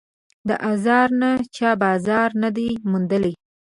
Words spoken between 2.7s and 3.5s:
موندلی